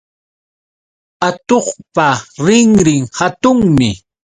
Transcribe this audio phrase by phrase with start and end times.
[1.27, 2.07] Atuqpa
[2.45, 3.89] rinrin hatunmi